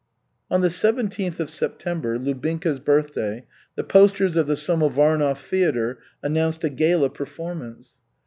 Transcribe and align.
On 0.49 0.61
the 0.61 0.71
seventeenth 0.71 1.39
of 1.39 1.53
September, 1.53 2.17
Lubinka's 2.17 2.79
birthday, 2.79 3.45
the 3.75 3.83
posters 3.83 4.35
of 4.35 4.47
the 4.47 4.55
Samovarnov 4.57 5.37
theatre 5.39 5.99
announced 6.23 6.63
a 6.63 6.69
gala 6.69 7.11
performance. 7.11 7.99